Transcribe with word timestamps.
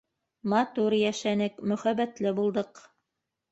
Матур 0.53 0.95
йәшәнек, 1.01 1.61
мөхәббәтле 1.73 2.35
булдыҡ. 2.43 2.85